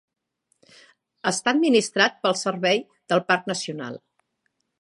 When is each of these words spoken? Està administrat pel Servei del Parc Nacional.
Està 1.33 1.53
administrat 1.55 2.17
pel 2.25 2.39
Servei 2.41 2.83
del 3.15 3.25
Parc 3.31 3.49
Nacional. 3.55 4.01